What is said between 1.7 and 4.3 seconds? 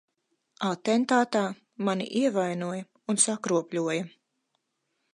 mani ievainoja un sakropļoja.